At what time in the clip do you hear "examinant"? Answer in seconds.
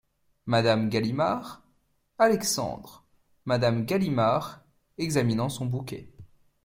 4.97-5.47